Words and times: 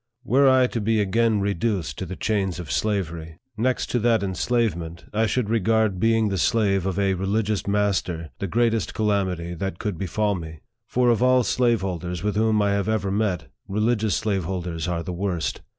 Were 0.23 0.49
I 0.49 0.65
to 0.65 0.81
be 0.81 0.99
again 0.99 1.41
reduced 1.41 1.99
to 1.99 2.07
the 2.07 2.15
chains 2.15 2.57
of 2.59 2.71
slavery, 2.71 3.37
next 3.55 3.91
to 3.91 3.99
that 3.99 4.21
78 4.21 4.21
NARRATIVE 4.21 4.23
OF 4.25 4.49
THE 4.49 4.55
enslavement, 4.55 5.05
I 5.13 5.25
should 5.27 5.49
regard 5.51 5.99
being 5.99 6.29
the 6.29 6.39
slave 6.39 6.87
of 6.87 6.97
a 6.97 7.13
religious 7.13 7.67
master 7.67 8.31
the 8.39 8.47
greatest 8.47 8.95
calamity 8.95 9.53
that 9.53 9.77
could 9.77 9.99
be 9.99 10.07
fall 10.07 10.33
me. 10.33 10.61
For 10.87 11.11
of 11.11 11.21
all 11.21 11.43
slaveholders 11.43 12.23
with 12.23 12.35
whom 12.35 12.63
I 12.63 12.71
have 12.71 12.89
ever 12.89 13.11
met, 13.11 13.51
religious 13.67 14.15
slaveholders 14.15 14.87
are 14.87 15.03
the 15.03 15.13
worst. 15.13 15.61